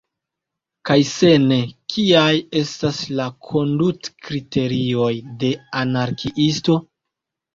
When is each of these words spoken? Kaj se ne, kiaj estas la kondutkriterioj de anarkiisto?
Kaj 0.89 0.95
se 1.09 1.27
ne, 1.43 1.57
kiaj 1.95 2.31
estas 2.61 3.01
la 3.19 3.27
kondutkriterioj 3.49 5.11
de 5.43 5.53
anarkiisto? 5.85 6.79